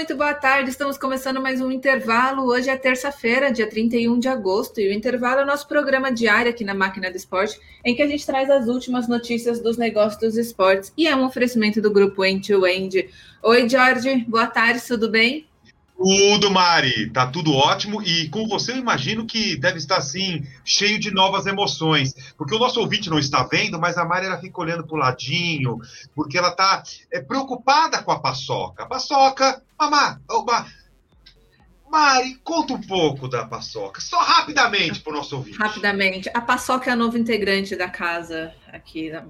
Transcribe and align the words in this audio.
muito 0.00 0.16
boa 0.16 0.32
tarde. 0.32 0.70
Estamos 0.70 0.96
começando 0.96 1.42
mais 1.42 1.60
um 1.60 1.70
intervalo. 1.70 2.46
Hoje 2.46 2.70
é 2.70 2.76
terça-feira, 2.78 3.52
dia 3.52 3.68
31 3.68 4.18
de 4.18 4.28
agosto, 4.28 4.80
e 4.80 4.88
o 4.88 4.94
intervalo 4.94 5.40
é 5.40 5.42
o 5.42 5.46
nosso 5.46 5.68
programa 5.68 6.10
diário 6.10 6.50
aqui 6.50 6.64
na 6.64 6.72
Máquina 6.72 7.10
do 7.10 7.18
Esporte, 7.18 7.60
em 7.84 7.94
que 7.94 8.00
a 8.00 8.06
gente 8.06 8.24
traz 8.24 8.48
as 8.48 8.66
últimas 8.66 9.06
notícias 9.06 9.60
dos 9.60 9.76
negócios 9.76 10.18
dos 10.18 10.38
esportes 10.38 10.90
e 10.96 11.06
é 11.06 11.14
um 11.14 11.26
oferecimento 11.26 11.82
do 11.82 11.90
grupo 11.90 12.24
End 12.24 12.50
to 12.50 12.66
End. 12.66 13.10
Oi, 13.42 13.68
Jorge, 13.68 14.24
boa 14.26 14.46
tarde, 14.46 14.80
tudo 14.88 15.10
bem? 15.10 15.49
Tudo, 16.02 16.50
Mari, 16.50 17.10
tá 17.10 17.26
tudo 17.26 17.52
ótimo 17.52 18.00
e 18.00 18.26
com 18.30 18.48
você 18.48 18.72
eu 18.72 18.78
imagino 18.78 19.26
que 19.26 19.54
deve 19.54 19.76
estar 19.76 19.98
assim, 19.98 20.42
cheio 20.64 20.98
de 20.98 21.10
novas 21.10 21.44
emoções, 21.44 22.14
porque 22.38 22.54
o 22.54 22.58
nosso 22.58 22.80
ouvinte 22.80 23.10
não 23.10 23.18
está 23.18 23.42
vendo, 23.42 23.78
mas 23.78 23.98
a 23.98 24.04
Mari 24.06 24.24
ela 24.24 24.40
fica 24.40 24.58
olhando 24.62 24.86
pro 24.86 24.96
ladinho, 24.96 25.78
porque 26.14 26.38
ela 26.38 26.52
tá 26.52 26.82
é, 27.12 27.20
preocupada 27.20 28.02
com 28.02 28.12
a 28.12 28.18
paçoca. 28.18 28.86
Paçoca, 28.86 29.62
mamá, 29.78 30.18
oba. 30.30 30.64
Mari, 31.90 32.40
conta 32.42 32.72
um 32.72 32.80
pouco 32.80 33.28
da 33.28 33.44
paçoca, 33.44 34.00
só 34.00 34.22
rapidamente 34.22 35.00
para 35.00 35.12
o 35.12 35.16
nosso 35.16 35.36
ouvinte. 35.36 35.58
Rapidamente, 35.58 36.30
a 36.32 36.40
paçoca 36.40 36.88
é 36.88 36.94
a 36.94 36.96
novo 36.96 37.18
integrante 37.18 37.76
da 37.76 37.90
casa 37.90 38.54
aqui, 38.72 39.10
da, 39.10 39.26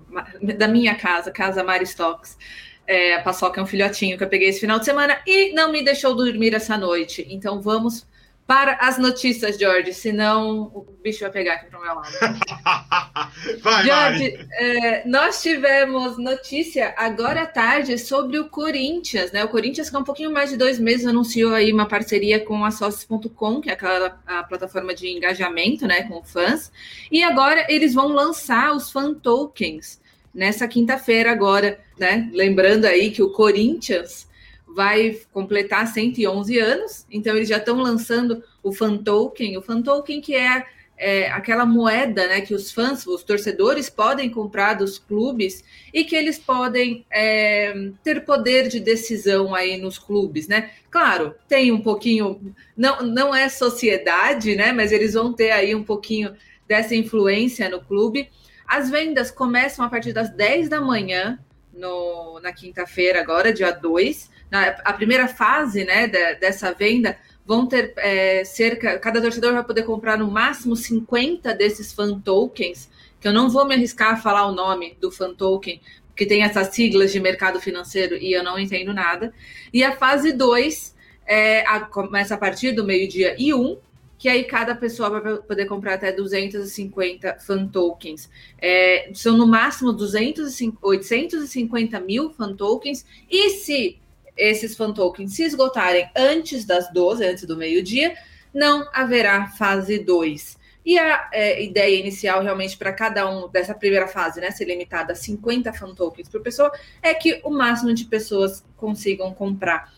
da 0.53 0.69
minha 0.69 0.95
casa, 0.95 1.33
casa 1.33 1.65
Mari 1.65 1.83
Stocks. 1.85 2.39
É, 2.87 3.15
a 3.15 3.23
Paçoca 3.23 3.61
é 3.61 3.63
um 3.63 3.67
filhotinho 3.67 4.19
que 4.19 4.25
eu 4.25 4.29
peguei 4.29 4.49
esse 4.49 4.61
final 4.61 4.79
de 4.79 4.85
semana 4.85 5.21
e 5.27 5.53
não 5.53 5.71
me 5.71 5.85
deixou 5.85 6.15
dormir 6.15 6.55
essa 6.55 6.77
noite. 6.77 7.27
Então 7.31 7.61
vamos 7.61 8.07
para 8.51 8.73
as 8.81 8.99
notícias, 8.99 9.57
George, 9.57 9.95
senão 9.95 10.63
o 10.75 10.85
bicho 11.01 11.21
vai 11.21 11.31
pegar 11.31 11.55
aqui 11.55 11.67
para 11.67 11.79
o 11.79 11.83
meu 11.83 11.95
lado. 11.95 12.11
vai, 13.63 13.85
George, 13.85 14.45
é, 14.55 15.07
nós 15.07 15.41
tivemos 15.41 16.19
notícia 16.19 16.93
agora 16.97 17.43
à 17.43 17.47
tarde 17.47 17.97
sobre 17.97 18.41
o 18.41 18.49
Corinthians, 18.49 19.31
né? 19.31 19.45
O 19.45 19.49
Corinthians, 19.49 19.89
que 19.89 19.95
há 19.95 20.01
um 20.01 20.05
pouquinho 20.05 20.33
mais 20.33 20.51
de 20.51 20.57
dois 20.57 20.81
meses, 20.81 21.07
anunciou 21.07 21.55
aí 21.55 21.73
uma 21.73 21.87
parceria 21.87 22.45
com 22.45 22.65
a 22.65 22.73
Sócios.com, 22.73 23.61
que 23.61 23.71
é 23.71 23.75
aquela 23.75 24.21
a 24.27 24.43
plataforma 24.43 24.93
de 24.97 25.09
engajamento, 25.09 25.87
né, 25.87 26.03
com 26.09 26.21
fãs, 26.25 26.73
e 27.09 27.23
agora 27.23 27.65
eles 27.69 27.95
vão 27.95 28.09
lançar 28.09 28.75
os 28.75 28.91
fan 28.91 29.15
tokens 29.15 30.00
nessa 30.35 30.67
quinta-feira 30.69 31.31
agora, 31.31 31.81
né? 31.99 32.31
Lembrando 32.33 32.85
aí 32.85 33.11
que 33.11 33.23
o 33.23 33.31
Corinthians 33.31 34.29
vai 34.75 35.19
completar 35.33 35.87
111 35.87 36.59
anos, 36.59 37.07
então 37.11 37.37
eles 37.37 37.49
já 37.49 37.57
estão 37.57 37.79
lançando 37.79 38.43
o 38.63 38.73
fan 38.73 38.97
token, 38.97 39.57
o 39.57 39.63
fan 39.63 39.83
token 39.83 40.21
que 40.21 40.35
é, 40.35 40.65
é, 40.97 41.31
aquela 41.31 41.65
moeda, 41.65 42.29
né, 42.29 42.41
que 42.43 42.55
os 42.55 42.71
fãs, 42.71 43.07
os 43.07 43.23
torcedores 43.25 43.89
podem 43.89 44.31
comprar 44.31 44.75
dos 44.75 44.99
clubes 44.99 45.65
e 45.93 46.05
que 46.05 46.15
eles 46.15 46.39
podem 46.39 47.05
é, 47.11 47.91
ter 48.05 48.25
poder 48.25 48.69
de 48.69 48.79
decisão 48.79 49.55
aí 49.55 49.77
nos 49.77 49.99
clubes, 49.99 50.47
né? 50.47 50.71
Claro, 50.91 51.35
tem 51.49 51.73
um 51.73 51.81
pouquinho, 51.81 52.55
não, 52.77 53.03
não 53.03 53.35
é 53.35 53.49
sociedade, 53.49 54.55
né? 54.55 54.73
Mas 54.73 54.93
eles 54.93 55.15
vão 55.15 55.33
ter 55.33 55.51
aí 55.51 55.75
um 55.75 55.83
pouquinho 55.83 56.37
dessa 56.69 56.95
influência 56.95 57.69
no 57.69 57.81
clube. 57.81 58.29
As 58.71 58.89
vendas 58.89 59.33
começam 59.33 59.85
a 59.85 59.89
partir 59.89 60.13
das 60.13 60.31
10 60.31 60.69
da 60.69 60.81
manhã, 60.81 61.41
no, 61.75 62.39
na 62.39 62.53
quinta-feira, 62.53 63.21
agora, 63.21 63.53
dia 63.53 63.73
2. 63.73 64.31
Na, 64.49 64.69
a 64.85 64.93
primeira 64.93 65.27
fase 65.27 65.85
né, 65.85 66.07
de, 66.07 66.37
dessa 66.37 66.73
venda 66.73 67.19
vão 67.45 67.67
ter 67.67 67.93
é, 67.97 68.45
cerca. 68.45 68.97
Cada 69.01 69.21
torcedor 69.21 69.55
vai 69.55 69.65
poder 69.65 69.83
comprar 69.83 70.17
no 70.17 70.31
máximo 70.31 70.77
50 70.77 71.53
desses 71.53 71.93
fan 71.93 72.21
tokens, 72.21 72.89
que 73.21 73.27
eu 73.27 73.33
não 73.33 73.51
vou 73.51 73.67
me 73.67 73.75
arriscar 73.75 74.13
a 74.13 74.17
falar 74.17 74.47
o 74.47 74.53
nome 74.53 74.97
do 75.01 75.11
fan 75.11 75.35
token, 75.35 75.81
porque 76.07 76.25
tem 76.25 76.45
essas 76.45 76.69
siglas 76.69 77.11
de 77.11 77.19
mercado 77.19 77.61
financeiro 77.61 78.15
e 78.15 78.33
eu 78.33 78.45
não 78.45 78.57
entendo 78.57 78.95
nada. 78.95 79.35
E 79.75 79.83
a 79.83 79.97
fase 79.97 80.33
2 80.33 80.95
é, 81.27 81.65
começa 81.91 82.37
a 82.37 82.39
partir 82.39 82.71
do 82.71 82.85
meio-dia 82.85 83.35
e 83.37 83.53
1. 83.53 83.61
Um, 83.61 83.79
que 84.21 84.29
aí 84.29 84.45
cada 84.45 84.75
pessoa 84.75 85.09
vai 85.09 85.39
poder 85.39 85.65
comprar 85.65 85.95
até 85.95 86.13
250 86.13 87.39
fan 87.41 87.67
tokens. 87.67 88.29
É, 88.61 89.11
são 89.15 89.35
no 89.35 89.47
máximo 89.47 89.95
250, 89.95 90.87
850 90.87 91.99
mil 92.01 92.29
fan 92.29 92.55
tokens, 92.55 93.07
e 93.31 93.49
se 93.49 93.99
esses 94.37 94.77
fan 94.77 94.93
tokens 94.93 95.35
se 95.35 95.43
esgotarem 95.43 96.07
antes 96.15 96.67
das 96.67 96.93
12, 96.93 97.25
antes 97.25 97.45
do 97.45 97.57
meio-dia, 97.57 98.15
não 98.53 98.87
haverá 98.93 99.47
fase 99.53 99.99
2. 99.99 100.59
E 100.85 100.99
a 100.99 101.31
é, 101.33 101.65
ideia 101.65 101.99
inicial, 101.99 102.43
realmente, 102.43 102.77
para 102.77 102.93
cada 102.93 103.27
um 103.27 103.49
dessa 103.49 103.75
primeira 103.75 104.07
fase, 104.07 104.39
né, 104.39 104.51
ser 104.51 104.67
limitada 104.67 105.15
a 105.15 105.17
50 105.17 105.73
fan 105.73 105.95
tokens 105.95 106.29
por 106.29 106.43
pessoa, 106.43 106.71
é 107.03 107.15
que 107.15 107.41
o 107.43 107.49
máximo 107.49 107.95
de 107.95 108.05
pessoas 108.05 108.63
consigam 108.77 109.33
comprar. 109.33 109.91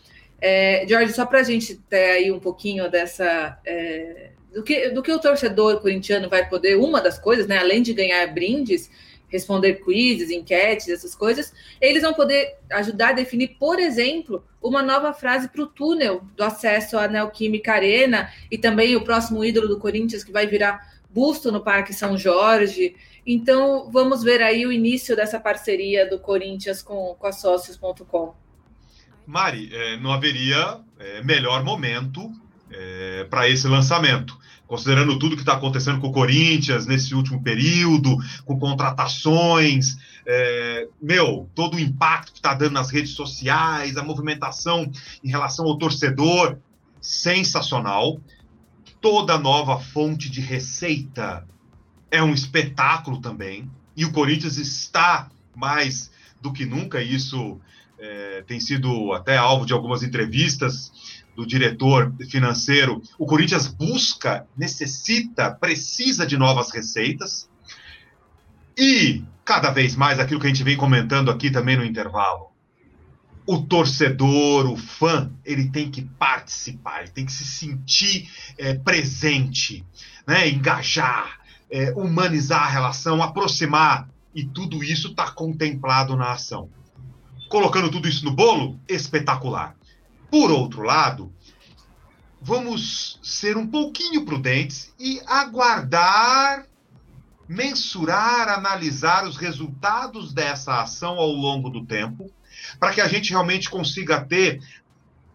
É, 0.45 0.85
Jorge, 0.85 1.13
só 1.13 1.25
para 1.25 1.39
a 1.39 1.43
gente 1.43 1.75
ter 1.75 2.11
aí 2.11 2.29
um 2.29 2.37
pouquinho 2.37 2.91
dessa. 2.91 3.57
É, 3.65 4.31
do, 4.53 4.61
que, 4.61 4.89
do 4.89 5.01
que 5.01 5.09
o 5.09 5.17
torcedor 5.17 5.79
corintiano 5.79 6.27
vai 6.27 6.49
poder, 6.49 6.75
uma 6.75 6.99
das 6.99 7.17
coisas, 7.17 7.47
né, 7.47 7.59
além 7.59 7.81
de 7.81 7.93
ganhar 7.93 8.27
brindes, 8.27 8.91
responder 9.29 9.75
quizzes, 9.75 10.29
enquetes, 10.29 10.89
essas 10.89 11.15
coisas, 11.15 11.53
eles 11.79 12.03
vão 12.03 12.13
poder 12.13 12.57
ajudar 12.73 13.11
a 13.11 13.13
definir, 13.13 13.55
por 13.57 13.79
exemplo, 13.79 14.43
uma 14.61 14.83
nova 14.83 15.13
frase 15.13 15.47
para 15.47 15.63
o 15.63 15.67
túnel 15.67 16.21
do 16.35 16.43
acesso 16.43 16.97
à 16.97 17.07
Neoquímica 17.07 17.71
Arena 17.71 18.29
e 18.51 18.57
também 18.57 18.97
o 18.97 19.03
próximo 19.05 19.45
ídolo 19.45 19.69
do 19.69 19.79
Corinthians, 19.79 20.25
que 20.25 20.31
vai 20.33 20.45
virar 20.45 20.93
busto 21.09 21.53
no 21.53 21.63
Parque 21.63 21.93
São 21.93 22.17
Jorge. 22.17 22.97
Então, 23.25 23.89
vamos 23.89 24.21
ver 24.21 24.41
aí 24.41 24.65
o 24.65 24.73
início 24.73 25.15
dessa 25.15 25.39
parceria 25.39 26.05
do 26.05 26.19
Corinthians 26.19 26.81
com, 26.81 27.15
com 27.17 27.27
a 27.27 27.31
Sócios.com. 27.31 28.42
Mari, 29.25 29.69
é, 29.73 29.97
não 29.97 30.11
haveria 30.11 30.79
é, 30.99 31.23
melhor 31.23 31.63
momento 31.63 32.31
é, 32.69 33.25
para 33.29 33.47
esse 33.49 33.67
lançamento, 33.67 34.37
considerando 34.67 35.17
tudo 35.19 35.35
que 35.35 35.41
está 35.41 35.53
acontecendo 35.53 35.99
com 35.99 36.07
o 36.07 36.11
Corinthians 36.11 36.85
nesse 36.85 37.13
último 37.15 37.41
período, 37.41 38.17
com 38.45 38.59
contratações, 38.59 39.97
é, 40.25 40.87
meu, 41.01 41.49
todo 41.53 41.75
o 41.75 41.79
impacto 41.79 42.31
que 42.31 42.39
está 42.39 42.53
dando 42.53 42.73
nas 42.73 42.89
redes 42.89 43.11
sociais, 43.11 43.97
a 43.97 44.03
movimentação 44.03 44.89
em 45.23 45.29
relação 45.29 45.65
ao 45.65 45.77
torcedor, 45.77 46.57
sensacional. 47.01 48.19
Toda 49.01 49.37
nova 49.37 49.79
fonte 49.79 50.29
de 50.29 50.39
receita 50.39 51.45
é 52.09 52.23
um 52.23 52.33
espetáculo 52.33 53.19
também, 53.19 53.69
e 53.97 54.05
o 54.05 54.11
Corinthians 54.11 54.57
está 54.57 55.29
mais 55.55 56.11
do 56.41 56.53
que 56.53 56.65
nunca, 56.65 57.01
isso 57.01 57.59
é, 58.03 58.43
tem 58.45 58.59
sido 58.59 59.13
até 59.13 59.37
alvo 59.37 59.65
de 59.65 59.71
algumas 59.71 60.03
entrevistas 60.03 60.91
do 61.35 61.47
diretor 61.47 62.13
financeiro. 62.29 63.01
O 63.17 63.25
Corinthians 63.25 63.65
busca, 63.65 64.45
necessita, 64.57 65.51
precisa 65.51 66.27
de 66.27 66.37
novas 66.37 66.69
receitas. 66.69 67.49
E, 68.77 69.23
cada 69.45 69.71
vez 69.71 69.95
mais, 69.95 70.19
aquilo 70.19 70.39
que 70.39 70.47
a 70.47 70.49
gente 70.49 70.63
vem 70.63 70.75
comentando 70.75 71.31
aqui 71.31 71.49
também 71.49 71.77
no 71.77 71.85
intervalo, 71.85 72.51
o 73.47 73.61
torcedor, 73.61 74.69
o 74.69 74.75
fã, 74.75 75.31
ele 75.45 75.69
tem 75.69 75.89
que 75.89 76.01
participar, 76.01 77.01
ele 77.01 77.11
tem 77.11 77.25
que 77.25 77.31
se 77.31 77.45
sentir 77.45 78.29
é, 78.57 78.73
presente, 78.73 79.85
né? 80.27 80.49
engajar, 80.49 81.39
é, 81.69 81.91
humanizar 81.91 82.63
a 82.63 82.69
relação, 82.69 83.23
aproximar, 83.23 84.09
e 84.35 84.43
tudo 84.43 84.83
isso 84.83 85.09
está 85.09 85.31
contemplado 85.31 86.17
na 86.17 86.33
ação 86.33 86.69
colocando 87.53 87.91
tudo 87.91 88.09
isso 88.09 88.25
no 88.25 88.31
bolo, 88.31 88.79
espetacular. 88.89 89.75
Por 90.31 90.49
outro 90.49 90.81
lado, 90.81 91.31
vamos 92.41 93.19
ser 93.21 93.57
um 93.57 93.67
pouquinho 93.67 94.25
prudentes 94.25 94.91
e 94.99 95.21
aguardar, 95.27 96.65
mensurar, 97.47 98.49
analisar 98.49 99.27
os 99.27 99.37
resultados 99.37 100.33
dessa 100.33 100.81
ação 100.81 101.19
ao 101.19 101.29
longo 101.29 101.69
do 101.69 101.85
tempo, 101.85 102.27
para 102.79 102.91
que 102.91 102.99
a 102.99 103.07
gente 103.07 103.29
realmente 103.29 103.69
consiga 103.69 104.25
ter 104.25 104.59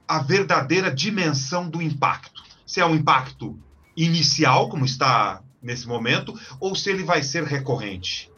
a 0.08 0.19
verdadeira 0.19 0.92
dimensão 0.92 1.70
do 1.70 1.81
impacto. 1.81 2.42
Se 2.66 2.81
é 2.81 2.84
um 2.84 2.96
impacto 2.96 3.56
inicial, 3.96 4.69
como 4.69 4.84
está 4.84 5.40
nesse 5.62 5.87
momento, 5.87 6.37
ou 6.58 6.75
se 6.75 6.90
ele 6.90 7.04
vai 7.04 7.22
ser 7.22 7.44
recorrente 7.44 8.28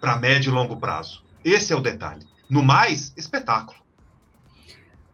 para 0.00 0.16
médio 0.16 0.50
e 0.50 0.54
longo 0.54 0.78
prazo. 0.78 1.22
Esse 1.44 1.74
é 1.74 1.76
o 1.76 1.82
detalhe. 1.82 2.26
No 2.48 2.62
mais, 2.62 3.12
espetáculo. 3.16 3.78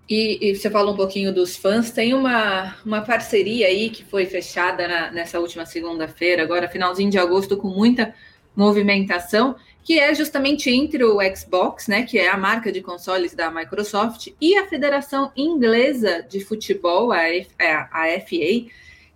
E, 0.09 0.51
e, 0.51 0.55
você 0.55 0.71
falou 0.71 0.93
um 0.93 0.97
pouquinho 0.97 1.33
dos 1.33 1.57
fãs, 1.57 1.91
tem 1.91 2.13
uma, 2.13 2.77
uma 2.85 3.01
parceria 3.01 3.69
aí 3.69 3.89
que 3.89 4.05
foi 4.05 4.27
fechada 4.27 4.87
na, 4.87 5.11
nessa 5.11 5.41
última 5.41 5.65
segunda-feira, 5.65 6.43
agora 6.43 6.69
finalzinho 6.69 7.11
de 7.11 7.19
agosto, 7.19 7.57
com 7.57 7.69
muita 7.69 8.15
movimentação, 8.55 9.57
que 9.83 9.99
é 9.99 10.15
justamente 10.15 10.71
entre 10.71 11.03
o 11.05 11.19
Xbox, 11.35 11.89
né, 11.89 12.03
que 12.03 12.19
é 12.19 12.29
a 12.29 12.37
marca 12.37 12.71
de 12.71 12.83
consoles 12.83 13.35
da 13.35 13.51
Microsoft, 13.51 14.29
e 14.41 14.57
a 14.57 14.67
Federação 14.67 15.33
Inglesa 15.35 16.23
de 16.23 16.41
Futebol, 16.41 17.11
a, 17.11 17.23
F, 17.23 17.49
a 17.59 18.07
FA, 18.21 18.71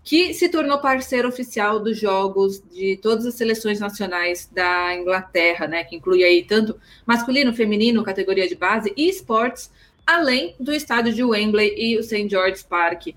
que 0.08 0.32
se 0.32 0.48
tornou 0.48 0.78
parceiro 0.78 1.28
oficial 1.28 1.78
dos 1.78 1.98
jogos 1.98 2.62
de 2.72 2.96
todas 2.96 3.26
as 3.26 3.34
seleções 3.34 3.78
nacionais 3.78 4.48
da 4.50 4.96
Inglaterra, 4.96 5.66
né? 5.66 5.84
Que 5.84 5.96
inclui 5.96 6.24
aí 6.24 6.42
tanto 6.44 6.80
masculino, 7.04 7.52
feminino, 7.52 8.02
categoria 8.02 8.48
de 8.48 8.54
base 8.54 8.90
e 8.96 9.06
esportes, 9.06 9.70
além 10.06 10.56
do 10.58 10.72
estádio 10.72 11.12
de 11.12 11.22
Wembley 11.22 11.74
e 11.76 11.98
o 11.98 12.02
St. 12.02 12.26
George's 12.26 12.62
Park. 12.62 13.08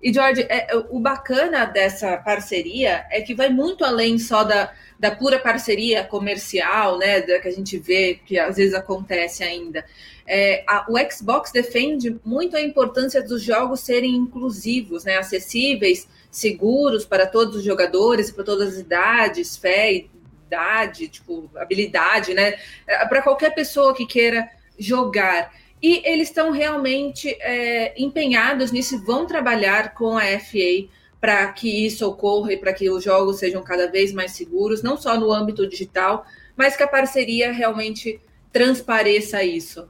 E, 0.00 0.12
George, 0.12 0.42
é, 0.42 0.72
é, 0.72 0.76
o 0.88 1.00
bacana 1.00 1.64
dessa 1.64 2.16
parceria 2.18 3.04
é 3.10 3.20
que 3.22 3.34
vai 3.34 3.48
muito 3.48 3.84
além 3.84 4.16
só 4.16 4.44
da, 4.44 4.72
da 5.00 5.10
pura 5.10 5.40
parceria 5.40 6.04
comercial, 6.04 6.96
né, 6.96 7.22
da 7.22 7.40
que 7.40 7.48
a 7.48 7.52
gente 7.52 7.76
vê 7.76 8.20
que 8.24 8.38
às 8.38 8.54
vezes 8.54 8.72
acontece 8.72 9.42
ainda. 9.42 9.84
É, 10.24 10.62
a, 10.68 10.86
o 10.88 10.94
Xbox 11.10 11.50
defende 11.50 12.20
muito 12.24 12.56
a 12.56 12.62
importância 12.62 13.20
dos 13.20 13.42
jogos 13.42 13.80
serem 13.80 14.14
inclusivos, 14.14 15.02
né, 15.02 15.16
acessíveis, 15.16 16.06
seguros 16.36 17.06
para 17.06 17.26
todos 17.26 17.56
os 17.56 17.64
jogadores, 17.64 18.30
para 18.30 18.44
todas 18.44 18.74
as 18.74 18.78
idades, 18.78 19.56
fé, 19.56 20.04
idade, 20.46 21.08
tipo, 21.08 21.50
habilidade, 21.56 22.34
né, 22.34 22.58
é, 22.86 23.06
para 23.06 23.22
qualquer 23.22 23.54
pessoa 23.54 23.94
que 23.94 24.04
queira 24.04 24.46
jogar. 24.78 25.50
E 25.82 26.02
eles 26.04 26.28
estão 26.28 26.50
realmente 26.50 27.30
é, 27.40 27.94
empenhados 27.96 28.70
nisso, 28.70 29.02
vão 29.02 29.26
trabalhar 29.26 29.94
com 29.94 30.18
a 30.18 30.26
FA 30.38 30.86
para 31.18 31.50
que 31.52 31.86
isso 31.86 32.06
ocorra 32.06 32.52
e 32.52 32.58
para 32.58 32.74
que 32.74 32.90
os 32.90 33.02
jogos 33.02 33.38
sejam 33.38 33.62
cada 33.62 33.90
vez 33.90 34.12
mais 34.12 34.32
seguros, 34.32 34.82
não 34.82 34.98
só 34.98 35.18
no 35.18 35.32
âmbito 35.32 35.66
digital, 35.66 36.26
mas 36.54 36.76
que 36.76 36.82
a 36.82 36.88
parceria 36.88 37.50
realmente 37.50 38.20
transpareça 38.52 39.42
isso. 39.42 39.88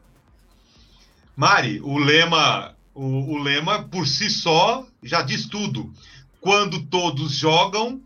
Mari, 1.34 1.80
o 1.80 1.98
lema, 1.98 2.76
o, 2.94 3.34
o 3.34 3.38
lema 3.38 3.82
por 3.88 4.06
si 4.06 4.30
só 4.30 4.86
já 5.02 5.22
diz 5.22 5.46
tudo. 5.46 5.92
Quando 6.40 6.82
todos 6.86 7.32
jogam, 7.32 8.00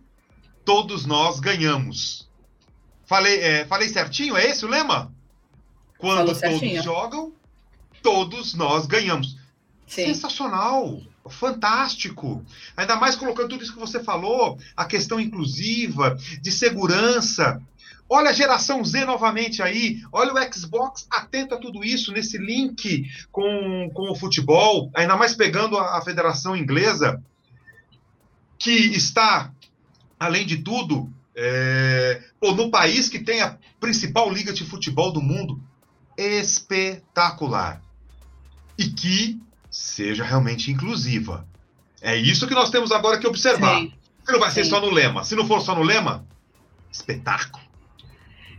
todos 0.65 1.05
nós 1.05 1.41
ganhamos. 1.41 2.29
Falei, 3.05 3.41
é, 3.41 3.65
falei 3.65 3.89
certinho? 3.89 4.37
É 4.37 4.47
esse 4.47 4.65
o 4.65 4.69
lema? 4.69 5.13
Quando 5.99 6.33
todos 6.39 6.85
jogam, 6.85 7.33
todos 8.03 8.55
nós 8.55 8.87
ganhamos. 8.87 9.37
Sim. 9.87 10.07
Sensacional, 10.07 11.01
fantástico. 11.29 12.45
Ainda 12.77 12.97
mais 12.97 13.17
colocando 13.17 13.49
tudo 13.49 13.63
isso 13.63 13.73
que 13.73 13.81
você 13.81 14.03
falou, 14.03 14.59
a 14.77 14.85
questão 14.85 15.19
inclusiva, 15.19 16.17
de 16.41 16.53
segurança. 16.53 17.61
Olha 18.09 18.31
a 18.31 18.33
geração 18.33 18.85
Z 18.85 19.05
novamente 19.05 19.63
aí, 19.63 20.03
olha 20.13 20.33
o 20.33 20.53
Xbox 20.55 21.07
atento 21.11 21.55
a 21.55 21.59
tudo 21.59 21.85
isso, 21.85 22.13
nesse 22.13 22.39
link 22.39 23.09
com, 23.31 23.91
com 23.95 24.11
o 24.11 24.17
futebol, 24.17 24.91
ainda 24.95 25.17
mais 25.17 25.35
pegando 25.35 25.77
a, 25.77 25.99
a 25.99 26.03
Federação 26.03 26.57
Inglesa, 26.57 27.23
que 28.61 28.71
está, 28.71 29.51
além 30.19 30.47
de 30.47 30.59
tudo, 30.59 31.11
é, 31.35 32.23
no 32.41 32.71
país 32.71 33.09
que 33.09 33.19
tem 33.19 33.41
a 33.41 33.57
principal 33.81 34.31
liga 34.31 34.53
de 34.53 34.65
futebol 34.65 35.11
do 35.11 35.23
mundo. 35.23 35.61
Espetacular 36.17 37.83
e 38.77 38.91
que 38.91 39.41
seja 39.71 40.23
realmente 40.23 40.71
inclusiva. 40.71 41.49
É 42.03 42.15
isso 42.15 42.47
que 42.47 42.55
nós 42.55 42.71
temos 42.71 42.93
agora 42.93 43.19
que 43.19 43.27
observar. 43.27 43.81
Sim. 43.81 43.93
não 44.29 44.39
vai 44.39 44.51
ser 44.51 44.65
Sim. 44.65 44.71
só 44.71 44.81
no 44.81 44.91
lema. 44.91 45.25
Se 45.25 45.35
não 45.35 45.47
for 45.47 45.63
só 45.63 45.75
no 45.75 45.83
lema, 45.83 46.27
espetáculo. 46.93 47.65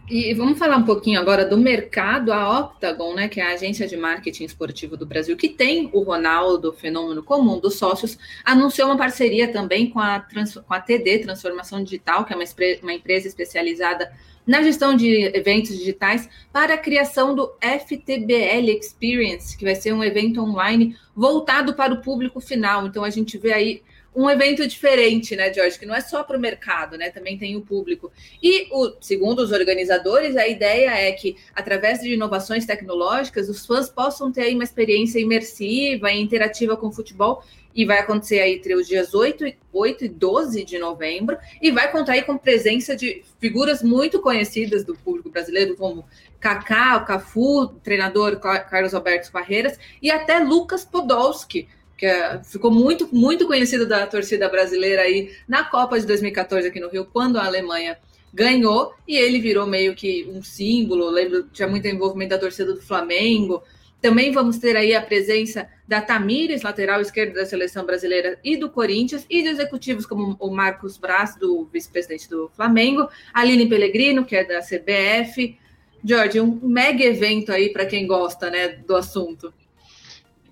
E 0.10 0.34
vamos 0.34 0.60
falar 0.60 0.76
um 0.76 0.84
pouquinho 0.84 1.20
agora 1.20 1.46
do 1.46 1.58
mercado. 1.58 2.34
A 2.34 2.60
Octagon, 2.60 3.14
né, 3.14 3.30
que 3.30 3.40
é 3.40 3.46
a 3.46 3.54
agência 3.54 3.88
de 3.88 3.96
marketing 3.96 4.44
esportivo 4.44 4.98
do 4.98 5.06
Brasil, 5.06 5.38
que 5.38 5.48
tem 5.48 5.90
o 5.94 6.02
Ronaldo, 6.02 6.74
fenômeno 6.74 7.24
comum 7.24 7.60
dos 7.60 7.76
sócios, 7.76 8.18
anunciou 8.44 8.90
uma 8.90 8.98
parceria 8.98 9.52
também 9.52 9.90
com 9.90 10.00
a, 10.00 10.26
com 10.68 10.74
a 10.74 10.82
TD, 10.82 11.20
Transformação 11.20 11.84
Digital, 11.84 12.26
que 12.26 12.34
é 12.34 12.36
uma, 12.36 12.46
uma 12.84 12.94
empresa 12.94 13.28
especializada 13.28 14.12
na 14.46 14.62
gestão 14.64 14.96
de 14.96 15.32
eventos 15.36 15.78
digitais 15.78 16.28
para 16.52 16.74
a 16.74 16.78
criação 16.78 17.34
do 17.36 17.54
FTBL 17.62 18.70
Experience, 18.80 19.56
que 19.56 19.64
vai 19.64 19.76
ser 19.76 19.94
um 19.94 20.04
evento 20.04 20.42
online 20.42 20.98
voltado 21.16 21.74
para 21.74 21.94
o 21.94 22.02
público 22.02 22.42
final. 22.42 22.86
Então 22.86 23.04
a 23.04 23.10
gente 23.10 23.38
vê 23.38 23.54
aí 23.54 23.84
um 24.14 24.30
evento 24.30 24.68
diferente, 24.68 25.36
né, 25.36 25.54
George, 25.54 25.80
que 25.80 25.86
não 25.86 25.96
é 25.96 26.02
só 26.02 26.24
para 26.24 26.38
o 26.38 26.40
mercado, 26.40 26.98
né, 26.98 27.10
também 27.10 27.38
tem 27.38 27.56
o 27.56 27.62
público. 27.62 28.12
E, 28.44 28.68
o, 28.72 28.94
segundo 29.00 29.40
os 29.40 29.52
organizadores, 29.52 30.36
a 30.36 30.48
ideia 30.48 30.90
é 30.90 31.12
que, 31.14 31.38
através 31.56 32.02
de 32.02 32.14
inovações 32.14 32.66
tecnológicas, 32.66 33.48
os 33.48 33.66
fãs 33.66 33.90
possam 33.90 34.32
ter 34.32 34.42
aí 34.42 34.54
uma 34.54 34.66
experiência 34.66 35.20
imersiva 35.20 36.12
e 36.12 36.22
interativa 36.22 36.76
com 36.76 36.88
o 36.88 36.92
futebol. 36.92 37.44
E 37.74 37.86
vai 37.86 38.00
acontecer 38.00 38.42
aí 38.42 38.56
entre 38.56 38.76
os 38.76 38.86
dias 38.86 39.14
8, 39.14 39.46
8 39.72 40.04
e 40.04 40.10
12 40.10 40.66
de 40.66 40.78
novembro, 40.78 41.38
e 41.62 41.72
vai 41.72 41.90
contar 41.90 42.14
aí 42.14 42.22
com 42.22 42.38
presença 42.38 42.98
de 42.98 43.24
figuras 43.40 43.82
muito 43.82 44.20
conhecidas 44.20 44.84
do 44.84 44.94
público 44.94 45.30
brasileiro, 45.30 45.78
como 45.78 46.06
Kaká, 46.38 47.00
Cafu, 47.00 47.70
treinador 47.82 48.42
Carlos 48.42 48.94
Alberto 48.94 49.32
Barreiras, 49.32 49.80
e 50.02 50.12
até 50.12 50.40
Lucas 50.40 50.84
Podolski, 50.84 51.70
que 52.02 52.08
é, 52.08 52.42
ficou 52.44 52.72
muito, 52.72 53.08
muito 53.16 53.46
conhecido 53.46 53.88
da 53.88 54.08
torcida 54.08 54.50
brasileira 54.50 55.04
aí 55.04 55.32
na 55.48 55.64
Copa 55.64 56.00
de 56.00 56.08
2014 56.08 56.68
aqui 56.68 56.80
no 56.80 56.90
Rio, 56.90 57.06
quando 57.06 57.38
a 57.38 57.46
Alemanha 57.46 57.96
ganhou, 58.34 58.96
e 59.08 59.16
ele 59.16 59.40
virou 59.40 59.68
meio 59.68 59.94
que 59.94 60.28
um 60.28 60.42
símbolo, 60.42 61.12
lembro, 61.12 61.44
tinha 61.54 61.68
muito 61.68 61.88
envolvimento 61.88 62.32
da 62.32 62.40
torcida 62.40 62.74
do 62.74 62.82
Flamengo, 62.82 63.62
também 64.02 64.32
vamos 64.32 64.58
ter 64.58 64.76
aí 64.76 64.96
a 64.96 65.02
presença 65.04 65.70
da 65.88 66.02
Tamires, 66.02 66.64
lateral 66.64 67.02
esquerda 67.02 67.36
da 67.36 67.46
seleção 67.46 67.86
brasileira 67.86 68.40
e 68.44 68.58
do 68.58 68.68
Corinthians, 68.68 69.24
e 69.30 69.44
de 69.44 69.50
executivos 69.50 70.08
como 70.08 70.36
o 70.40 70.50
Marcos 70.50 70.98
Braz, 70.98 71.36
do 71.36 71.70
vice-presidente 71.72 72.28
do 72.28 72.50
Flamengo, 72.56 73.08
Aline 73.32 73.70
Pellegrino, 73.70 74.26
que 74.26 74.36
é 74.36 74.44
da 74.44 74.62
CBF. 74.62 75.56
Jorge, 76.04 76.42
um 76.42 76.60
mega 76.64 77.04
evento 77.04 77.52
aí 77.52 77.72
para 77.72 77.86
quem 77.86 78.08
gosta 78.08 78.50
né, 78.50 78.70
do 78.70 78.96
assunto. 78.96 79.54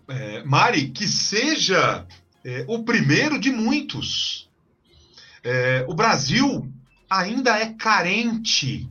É, 0.10 0.44
Mari, 0.44 0.90
que 0.90 1.08
seja 1.08 2.06
é, 2.44 2.66
o 2.68 2.84
primeiro 2.84 3.40
de 3.40 3.52
muitos. 3.52 4.50
É, 5.44 5.86
o 5.88 5.94
Brasil 5.94 6.68
ainda 7.10 7.58
é 7.58 7.74
carente 7.74 8.90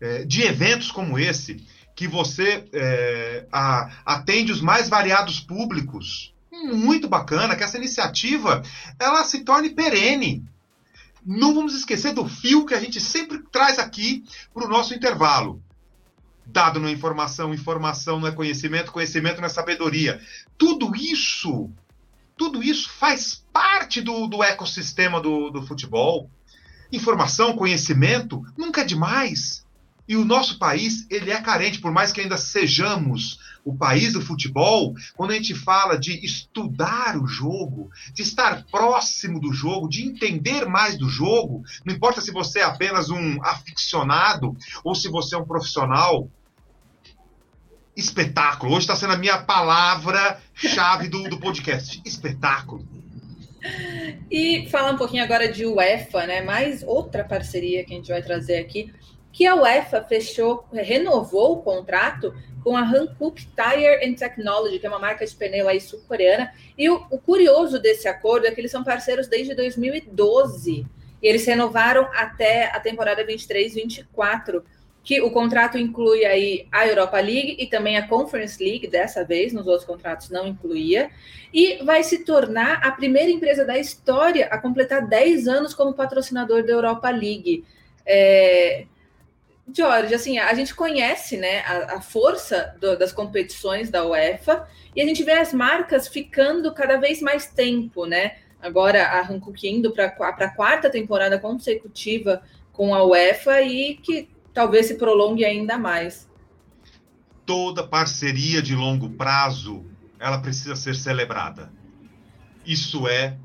é, 0.00 0.24
de 0.24 0.42
eventos 0.42 0.90
como 0.90 1.18
esse 1.18 1.66
que 1.96 2.06
você 2.06 2.68
é, 2.72 3.46
a, 3.50 3.90
atende 4.04 4.52
os 4.52 4.60
mais 4.60 4.88
variados 4.88 5.40
públicos. 5.40 6.34
Muito 6.52 7.08
bacana 7.08 7.56
que 7.56 7.64
essa 7.64 7.76
iniciativa 7.76 8.62
ela 8.98 9.24
se 9.24 9.40
torne 9.40 9.70
perene. 9.70 10.44
Não 11.24 11.54
vamos 11.54 11.74
esquecer 11.74 12.12
do 12.12 12.28
fio 12.28 12.64
que 12.64 12.74
a 12.74 12.80
gente 12.80 13.00
sempre 13.00 13.42
traz 13.50 13.78
aqui 13.78 14.24
para 14.54 14.64
o 14.64 14.68
nosso 14.68 14.94
intervalo. 14.94 15.62
Dado 16.50 16.80
não 16.80 16.88
é 16.88 16.92
informação, 16.92 17.52
informação 17.52 18.18
não 18.18 18.26
é 18.26 18.32
conhecimento, 18.32 18.90
conhecimento 18.90 19.38
não 19.38 19.46
é 19.46 19.50
sabedoria. 19.50 20.18
Tudo 20.56 20.96
isso, 20.96 21.70
tudo 22.36 22.62
isso 22.62 22.88
faz 22.90 23.44
parte 23.52 24.00
do, 24.00 24.26
do 24.26 24.42
ecossistema 24.42 25.20
do, 25.20 25.50
do 25.50 25.62
futebol. 25.62 26.30
Informação, 26.90 27.54
conhecimento, 27.54 28.42
nunca 28.56 28.80
é 28.80 28.84
demais. 28.84 29.66
E 30.08 30.16
o 30.16 30.24
nosso 30.24 30.58
país, 30.58 31.06
ele 31.10 31.30
é 31.30 31.38
carente, 31.38 31.80
por 31.80 31.92
mais 31.92 32.10
que 32.10 32.22
ainda 32.22 32.38
sejamos 32.38 33.38
o 33.62 33.76
país 33.76 34.14
do 34.14 34.22
futebol, 34.22 34.94
quando 35.14 35.32
a 35.32 35.34
gente 35.34 35.54
fala 35.54 35.98
de 35.98 36.24
estudar 36.24 37.18
o 37.18 37.26
jogo, 37.26 37.90
de 38.14 38.22
estar 38.22 38.64
próximo 38.70 39.38
do 39.38 39.52
jogo, 39.52 39.86
de 39.86 40.02
entender 40.06 40.64
mais 40.64 40.96
do 40.96 41.10
jogo, 41.10 41.62
não 41.84 41.94
importa 41.94 42.22
se 42.22 42.32
você 42.32 42.60
é 42.60 42.64
apenas 42.64 43.10
um 43.10 43.44
aficionado 43.44 44.56
ou 44.82 44.94
se 44.94 45.10
você 45.10 45.34
é 45.34 45.38
um 45.38 45.44
profissional, 45.44 46.30
espetáculo. 47.94 48.72
Hoje 48.72 48.84
está 48.84 48.96
sendo 48.96 49.12
a 49.12 49.18
minha 49.18 49.42
palavra-chave 49.42 51.08
do, 51.08 51.24
do 51.24 51.38
podcast: 51.38 52.00
espetáculo. 52.06 52.86
E 54.30 54.68
falar 54.70 54.92
um 54.92 54.96
pouquinho 54.96 55.22
agora 55.22 55.52
de 55.52 55.66
UEFA, 55.66 56.26
né? 56.26 56.40
Mais 56.40 56.82
outra 56.82 57.24
parceria 57.24 57.84
que 57.84 57.92
a 57.92 57.96
gente 57.96 58.08
vai 58.08 58.22
trazer 58.22 58.58
aqui 58.58 58.90
que 59.32 59.46
a 59.46 59.54
UEFA 59.54 60.02
fechou, 60.02 60.64
renovou 60.72 61.54
o 61.54 61.62
contrato 61.62 62.34
com 62.62 62.76
a 62.76 62.82
Hankook 62.82 63.46
Tire 63.46 64.04
and 64.04 64.14
Technology, 64.14 64.78
que 64.78 64.86
é 64.86 64.88
uma 64.88 64.98
marca 64.98 65.24
de 65.24 65.34
pneu 65.34 65.68
aí 65.68 65.80
sul-coreana. 65.80 66.52
E 66.76 66.90
o, 66.90 67.06
o, 67.10 67.18
curioso 67.18 67.78
desse 67.78 68.08
acordo 68.08 68.46
é 68.46 68.50
que 68.50 68.60
eles 68.60 68.70
são 68.70 68.84
parceiros 68.84 69.26
desde 69.26 69.54
2012. 69.54 70.84
E 71.22 71.26
eles 71.26 71.46
renovaram 71.46 72.08
até 72.14 72.66
a 72.66 72.80
temporada 72.80 73.24
23-24, 73.24 74.62
que 75.02 75.20
o 75.22 75.30
contrato 75.30 75.78
inclui 75.78 76.24
aí 76.24 76.66
a 76.70 76.86
Europa 76.86 77.18
League 77.18 77.56
e 77.58 77.66
também 77.66 77.96
a 77.96 78.06
Conference 78.06 78.62
League, 78.62 78.86
dessa 78.86 79.24
vez, 79.24 79.52
nos 79.52 79.66
outros 79.66 79.86
contratos 79.86 80.28
não 80.28 80.46
incluía, 80.46 81.10
e 81.52 81.82
vai 81.82 82.04
se 82.04 82.24
tornar 82.24 82.86
a 82.86 82.92
primeira 82.92 83.30
empresa 83.30 83.64
da 83.64 83.78
história 83.78 84.46
a 84.46 84.58
completar 84.58 85.06
10 85.06 85.48
anos 85.48 85.72
como 85.72 85.94
patrocinador 85.94 86.62
da 86.62 86.72
Europa 86.72 87.08
League. 87.08 87.64
É, 88.04 88.84
George, 89.74 90.14
assim, 90.14 90.38
a 90.38 90.52
gente 90.54 90.74
conhece 90.74 91.36
né, 91.36 91.60
a, 91.60 91.96
a 91.96 92.00
força 92.00 92.74
do, 92.80 92.98
das 92.98 93.12
competições 93.12 93.90
da 93.90 94.04
UEFA 94.04 94.66
e 94.94 95.02
a 95.02 95.04
gente 95.04 95.22
vê 95.22 95.32
as 95.32 95.52
marcas 95.52 96.08
ficando 96.08 96.72
cada 96.72 96.96
vez 96.96 97.20
mais 97.20 97.46
tempo, 97.46 98.06
né? 98.06 98.36
Agora 98.60 99.20
a 99.20 99.28
indo 99.64 99.92
para 99.92 100.06
a 100.06 100.50
quarta 100.50 100.90
temporada 100.90 101.38
consecutiva 101.38 102.42
com 102.72 102.94
a 102.94 103.04
UEFA 103.04 103.62
e 103.62 103.94
que 103.96 104.28
talvez 104.52 104.86
se 104.86 104.94
prolongue 104.94 105.44
ainda 105.44 105.78
mais. 105.78 106.28
toda 107.46 107.86
parceria 107.86 108.60
de 108.60 108.74
longo 108.74 109.08
prazo 109.10 109.84
ela 110.18 110.38
precisa 110.38 110.76
ser 110.76 110.94
celebrada. 110.94 111.72
Isso 112.66 113.08
é 113.08 113.38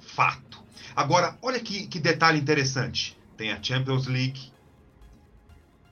fato. 0.00 0.62
Agora, 0.96 1.36
olha 1.40 1.60
que, 1.60 1.86
que 1.86 2.00
detalhe 2.00 2.40
interessante. 2.40 3.16
Tem 3.36 3.52
a 3.52 3.62
Champions 3.62 4.06
League, 4.06 4.50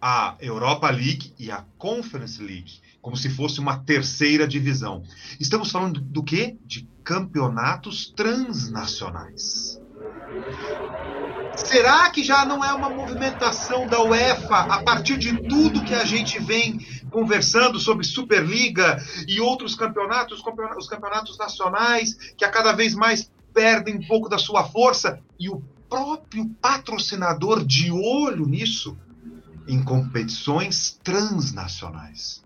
a 0.00 0.36
Europa 0.40 0.90
League 0.90 1.32
e 1.38 1.50
a 1.50 1.64
Conference 1.76 2.40
League, 2.42 2.80
como 3.00 3.16
se 3.16 3.28
fosse 3.30 3.60
uma 3.60 3.78
terceira 3.78 4.46
divisão. 4.46 5.02
Estamos 5.40 5.70
falando 5.70 6.00
do 6.00 6.22
quê? 6.22 6.56
De 6.64 6.88
campeonatos 7.02 8.12
transnacionais. 8.14 9.80
Será 11.56 12.08
que 12.10 12.22
já 12.22 12.44
não 12.44 12.64
é 12.64 12.72
uma 12.72 12.90
movimentação 12.90 13.86
da 13.86 14.00
UEFA 14.02 14.58
a 14.58 14.82
partir 14.82 15.18
de 15.18 15.36
tudo 15.48 15.84
que 15.84 15.94
a 15.94 16.04
gente 16.04 16.38
vem 16.38 16.78
conversando 17.10 17.80
sobre 17.80 18.04
Superliga 18.04 19.02
e 19.26 19.40
outros 19.40 19.74
campeonatos, 19.74 20.42
os 20.76 20.88
campeonatos 20.88 21.36
nacionais, 21.38 22.14
que 22.36 22.44
a 22.44 22.50
cada 22.50 22.72
vez 22.72 22.94
mais 22.94 23.30
perdem 23.52 23.96
um 23.96 24.06
pouco 24.06 24.28
da 24.28 24.38
sua 24.38 24.64
força 24.64 25.18
e 25.38 25.48
o 25.48 25.62
próprio 25.88 26.46
patrocinador 26.60 27.64
de 27.64 27.90
olho 27.90 28.46
nisso 28.46 28.96
em 29.68 29.82
competições 29.82 30.98
transnacionais? 31.02 32.42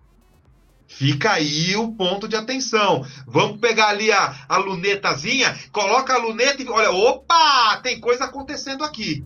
Fica 0.86 1.32
aí 1.32 1.74
o 1.74 1.92
ponto 1.92 2.28
de 2.28 2.36
atenção. 2.36 3.04
Vamos 3.26 3.58
pegar 3.58 3.88
ali 3.88 4.12
a, 4.12 4.44
a 4.46 4.58
lunetazinha, 4.58 5.56
coloca 5.72 6.12
a 6.12 6.18
luneta 6.18 6.62
e 6.62 6.68
olha, 6.68 6.90
opa, 6.90 7.80
tem 7.82 7.98
coisa 7.98 8.24
acontecendo 8.24 8.84
aqui. 8.84 9.24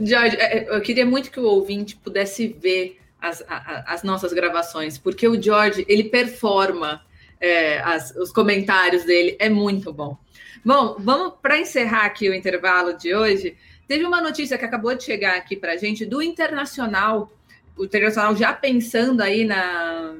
Jorge, 0.00 0.36
é, 0.36 0.74
eu 0.74 0.80
queria 0.80 1.04
muito 1.04 1.30
que 1.30 1.40
o 1.40 1.44
ouvinte 1.44 1.96
pudesse 1.96 2.48
ver 2.48 3.00
as, 3.20 3.44
as 3.48 4.02
nossas 4.02 4.32
gravações, 4.32 4.98
porque 4.98 5.26
o 5.26 5.40
George 5.40 5.84
ele 5.88 6.04
performa 6.04 7.02
é, 7.40 7.80
as, 7.80 8.12
os 8.12 8.30
comentários 8.30 9.04
dele, 9.04 9.36
é 9.38 9.48
muito 9.48 9.92
bom. 9.92 10.16
Bom, 10.64 10.96
vamos 10.98 11.34
para 11.40 11.58
encerrar 11.58 12.06
aqui 12.06 12.28
o 12.28 12.34
intervalo 12.34 12.96
de 12.96 13.14
hoje. 13.14 13.56
Teve 13.86 14.04
uma 14.04 14.20
notícia 14.20 14.58
que 14.58 14.64
acabou 14.64 14.94
de 14.94 15.04
chegar 15.04 15.36
aqui 15.36 15.56
para 15.56 15.72
a 15.72 15.76
gente 15.76 16.04
do 16.04 16.20
Internacional 16.22 17.30
o 17.76 17.84
Internacional 17.84 18.34
já 18.34 18.52
pensando 18.52 19.20
aí 19.20 19.44
na, 19.44 20.14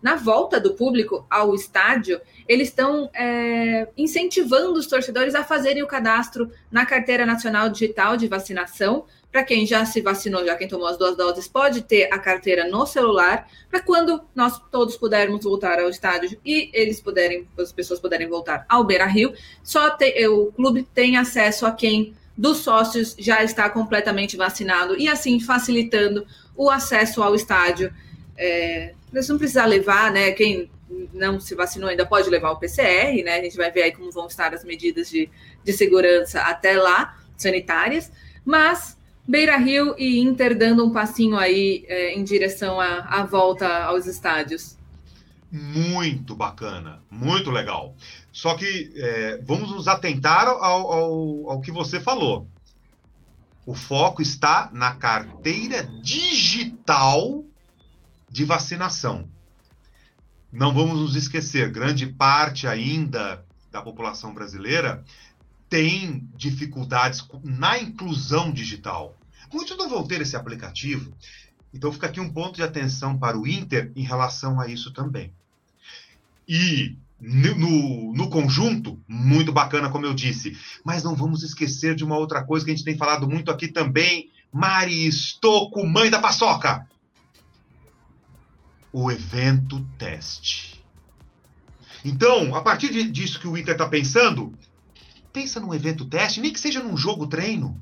na 0.00 0.14
volta 0.14 0.60
do 0.60 0.74
público 0.74 1.26
ao 1.28 1.54
estádio, 1.54 2.20
eles 2.46 2.68
estão 2.68 3.10
é, 3.12 3.88
incentivando 3.96 4.78
os 4.78 4.86
torcedores 4.86 5.34
a 5.34 5.42
fazerem 5.42 5.82
o 5.82 5.86
cadastro 5.86 6.50
na 6.70 6.86
Carteira 6.86 7.26
Nacional 7.26 7.68
Digital 7.68 8.16
de 8.16 8.28
Vacinação. 8.28 9.04
Para 9.32 9.42
quem 9.42 9.66
já 9.66 9.84
se 9.86 10.02
vacinou, 10.02 10.44
já 10.44 10.54
quem 10.54 10.68
tomou 10.68 10.86
as 10.86 10.98
duas 10.98 11.16
doses, 11.16 11.48
pode 11.48 11.82
ter 11.82 12.12
a 12.12 12.18
carteira 12.18 12.68
no 12.68 12.84
celular, 12.84 13.48
para 13.70 13.80
quando 13.80 14.22
nós 14.34 14.60
todos 14.70 14.94
pudermos 14.94 15.42
voltar 15.42 15.80
ao 15.80 15.88
estádio 15.88 16.38
e 16.44 16.70
eles 16.74 17.00
puderem, 17.00 17.48
as 17.58 17.72
pessoas 17.72 17.98
puderem 17.98 18.28
voltar 18.28 18.66
ao 18.68 18.84
Beira 18.84 19.06
Rio, 19.06 19.32
só 19.62 19.96
o 20.28 20.52
clube 20.52 20.86
tem 20.94 21.16
acesso 21.16 21.64
a 21.64 21.72
quem 21.72 22.14
dos 22.36 22.58
sócios 22.58 23.14
já 23.18 23.42
está 23.44 23.68
completamente 23.68 24.36
vacinado 24.36 24.98
e 24.98 25.08
assim 25.08 25.38
facilitando 25.40 26.26
o 26.56 26.70
acesso 26.70 27.22
ao 27.22 27.34
estádio. 27.34 27.92
É, 28.36 28.94
não 29.12 29.38
precisa 29.38 29.64
levar, 29.64 30.10
né? 30.10 30.32
Quem 30.32 30.70
não 31.12 31.40
se 31.40 31.54
vacinou 31.54 31.88
ainda 31.88 32.06
pode 32.06 32.28
levar 32.28 32.50
o 32.50 32.58
PCR, 32.58 33.22
né? 33.22 33.38
A 33.38 33.42
gente 33.42 33.56
vai 33.56 33.70
ver 33.70 33.82
aí 33.82 33.92
como 33.92 34.10
vão 34.10 34.26
estar 34.26 34.54
as 34.54 34.64
medidas 34.64 35.10
de, 35.10 35.28
de 35.62 35.72
segurança 35.72 36.40
até 36.40 36.76
lá, 36.76 37.18
sanitárias, 37.36 38.10
mas 38.44 38.98
Beira 39.26 39.56
Rio 39.56 39.94
e 39.98 40.18
Inter 40.20 40.56
dando 40.56 40.84
um 40.84 40.90
passinho 40.90 41.36
aí 41.36 41.84
é, 41.88 42.12
em 42.14 42.24
direção 42.24 42.80
à 42.80 43.24
volta 43.24 43.68
aos 43.84 44.06
estádios. 44.06 44.76
Muito 45.54 46.34
bacana, 46.34 47.02
muito 47.10 47.50
legal. 47.50 47.94
Só 48.32 48.54
que 48.54 48.90
é, 48.96 49.36
vamos 49.44 49.70
nos 49.70 49.86
atentar 49.86 50.48
ao, 50.48 50.64
ao, 50.64 51.50
ao 51.50 51.60
que 51.60 51.70
você 51.70 52.00
falou. 52.00 52.48
O 53.66 53.74
foco 53.74 54.22
está 54.22 54.70
na 54.72 54.94
carteira 54.94 55.84
digital 55.84 57.44
de 58.30 58.46
vacinação. 58.46 59.28
Não 60.50 60.72
vamos 60.72 60.98
nos 60.98 61.16
esquecer, 61.16 61.70
grande 61.70 62.06
parte 62.06 62.66
ainda 62.66 63.44
da 63.70 63.82
população 63.82 64.32
brasileira 64.32 65.04
tem 65.68 66.26
dificuldades 66.34 67.26
na 67.42 67.78
inclusão 67.78 68.50
digital. 68.50 69.16
Muitos 69.52 69.76
não 69.76 69.88
vão 69.88 70.06
ter 70.06 70.22
esse 70.22 70.36
aplicativo. 70.36 71.14
Então 71.74 71.92
fica 71.92 72.06
aqui 72.06 72.20
um 72.20 72.32
ponto 72.32 72.56
de 72.56 72.62
atenção 72.62 73.18
para 73.18 73.38
o 73.38 73.46
Inter 73.46 73.92
em 73.94 74.02
relação 74.02 74.58
a 74.58 74.66
isso 74.66 74.92
também. 74.92 75.32
E 76.48 76.96
no, 77.20 78.12
no, 78.12 78.28
conjunto, 78.28 79.00
muito 79.06 79.52
bacana, 79.52 79.88
como 79.88 80.06
eu 80.06 80.12
disse. 80.12 80.56
Mas 80.84 81.04
não 81.04 81.14
vamos 81.14 81.42
esquecer 81.42 81.94
de 81.94 82.04
uma 82.04 82.16
outra 82.16 82.44
coisa 82.44 82.64
que 82.64 82.72
a 82.72 82.74
gente 82.74 82.84
tem 82.84 82.96
falado 82.96 83.28
muito 83.28 83.50
aqui 83.50 83.68
também. 83.68 84.30
Mari 84.52 85.06
Estocco, 85.06 85.86
mãe 85.86 86.10
da 86.10 86.18
paçoca. 86.18 86.86
O 88.92 89.10
evento 89.10 89.86
teste. 89.96 90.82
Então, 92.04 92.54
a 92.54 92.60
partir 92.60 93.10
disso 93.10 93.38
que 93.38 93.46
o 93.46 93.56
Inter 93.56 93.74
está 93.74 93.88
pensando, 93.88 94.52
pensa 95.32 95.60
num 95.60 95.72
evento 95.72 96.04
teste, 96.04 96.40
nem 96.40 96.52
que 96.52 96.60
seja 96.60 96.82
num 96.82 96.96
jogo 96.96 97.26
treino. 97.26 97.80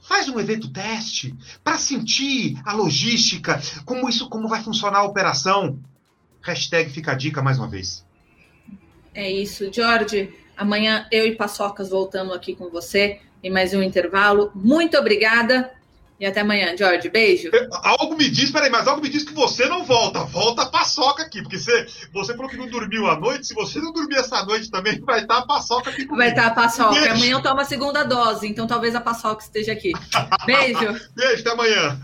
Faz 0.00 0.28
um 0.28 0.38
evento 0.38 0.68
teste 0.68 1.34
para 1.64 1.78
sentir 1.78 2.60
a 2.64 2.72
logística, 2.72 3.60
como 3.84 4.08
isso, 4.08 4.28
como 4.28 4.48
vai 4.48 4.62
funcionar 4.62 4.98
a 4.98 5.04
operação. 5.04 5.80
Hashtag 6.46 6.90
fica 6.90 7.12
a 7.12 7.14
dica 7.14 7.42
mais 7.42 7.58
uma 7.58 7.68
vez. 7.68 8.04
É 9.14 9.30
isso, 9.30 9.72
Jorge. 9.72 10.32
Amanhã 10.56 11.06
eu 11.10 11.26
e 11.26 11.34
Paçocas 11.34 11.90
voltamos 11.90 12.34
aqui 12.34 12.54
com 12.54 12.70
você 12.70 13.20
em 13.42 13.50
mais 13.50 13.74
um 13.74 13.82
intervalo. 13.82 14.50
Muito 14.54 14.96
obrigada 14.96 15.70
e 16.18 16.24
até 16.24 16.40
amanhã, 16.40 16.74
Jorge. 16.76 17.10
Beijo. 17.10 17.50
Algo 17.70 18.16
me 18.16 18.30
diz, 18.30 18.50
peraí, 18.50 18.70
mas 18.70 18.88
algo 18.88 19.02
me 19.02 19.08
diz 19.08 19.22
que 19.22 19.34
você 19.34 19.66
não 19.66 19.84
volta. 19.84 20.24
Volta 20.24 20.62
a 20.62 20.66
paçoca 20.66 21.22
aqui, 21.22 21.42
porque 21.42 21.58
você, 21.58 21.86
você 22.12 22.34
falou 22.34 22.50
que 22.50 22.56
não 22.56 22.68
dormiu 22.68 23.06
à 23.06 23.18
noite. 23.18 23.46
Se 23.46 23.54
você 23.54 23.78
não 23.80 23.92
dormir 23.92 24.16
essa 24.16 24.42
noite 24.44 24.70
também, 24.70 24.98
vai 25.00 25.20
estar 25.20 25.38
a 25.38 25.46
paçoca 25.46 25.90
aqui 25.90 26.06
comigo. 26.06 26.16
Vai 26.16 26.30
estar 26.30 26.46
a 26.46 26.50
paçoca. 26.50 26.94
Beijo. 26.94 27.10
Amanhã 27.10 27.32
eu 27.32 27.42
tomo 27.42 27.60
a 27.60 27.64
segunda 27.64 28.02
dose, 28.02 28.46
então 28.48 28.66
talvez 28.66 28.94
a 28.94 29.00
paçoca 29.00 29.42
esteja 29.42 29.72
aqui. 29.72 29.92
Beijo. 30.46 30.86
Beijo, 31.14 31.40
até 31.42 31.50
amanhã. 31.50 32.00